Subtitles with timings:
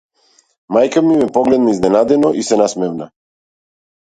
[0.77, 3.11] Мајка ми ме погледна изненадено и се насмевна.